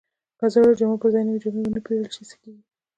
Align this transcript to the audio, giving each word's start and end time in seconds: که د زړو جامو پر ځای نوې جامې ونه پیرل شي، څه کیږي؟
که 0.39 0.45
د 0.49 0.51
زړو 0.53 0.71
جامو 0.79 1.01
پر 1.01 1.09
ځای 1.13 1.23
نوې 1.27 1.39
جامې 1.43 1.61
ونه 1.63 1.81
پیرل 1.85 2.07
شي، 2.15 2.23
څه 2.29 2.35
کیږي؟ 2.41 2.63